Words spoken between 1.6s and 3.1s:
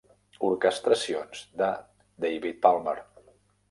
de David Palmer.